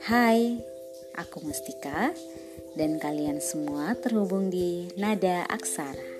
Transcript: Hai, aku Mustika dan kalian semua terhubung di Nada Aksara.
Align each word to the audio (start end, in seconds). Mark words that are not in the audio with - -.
Hai, 0.00 0.56
aku 1.12 1.44
Mustika 1.44 2.16
dan 2.72 2.96
kalian 2.96 3.36
semua 3.36 3.92
terhubung 4.00 4.48
di 4.48 4.88
Nada 4.96 5.44
Aksara. 5.44 6.19